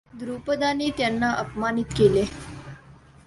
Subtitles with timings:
[0.13, 2.23] द्रुपदाने त्यांना अपमानित केले.